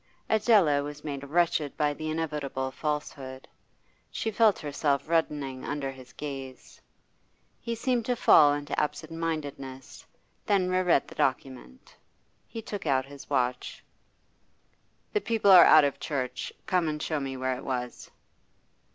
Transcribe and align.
Adela 0.31 0.81
was 0.81 1.03
made 1.03 1.23
wretched 1.23 1.77
by 1.77 1.93
the 1.93 2.09
inevitable 2.09 2.71
falsehood. 2.71 3.47
She 4.09 4.31
felt 4.31 4.57
herself 4.57 5.07
reddening 5.07 5.63
under 5.63 5.91
his 5.91 6.11
gaze. 6.11 6.81
He 7.59 7.75
seemed 7.75 8.07
to 8.07 8.15
fall 8.15 8.51
into 8.51 8.79
absent 8.79 9.11
mindedness, 9.11 10.03
then 10.47 10.69
re 10.71 10.79
read 10.81 11.07
the 11.07 11.13
document. 11.13 11.85
Then 11.89 11.95
he 12.47 12.61
took 12.63 12.87
out 12.87 13.05
his 13.05 13.29
watch. 13.29 13.83
'The 15.13 15.21
people 15.21 15.51
are 15.51 15.65
out 15.65 15.83
of 15.83 15.99
church. 15.99 16.51
Come 16.65 16.87
and 16.87 16.99
show 16.99 17.19
me 17.19 17.37
where 17.37 17.55
it 17.55 17.63
was. 17.63 18.09